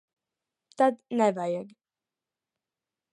Tad 0.77 0.95
nevajag. 1.17 1.67